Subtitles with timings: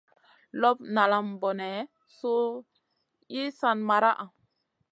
[0.61, 1.69] Lop nalam bone
[2.17, 2.33] su
[3.33, 4.25] yi san maraʼha?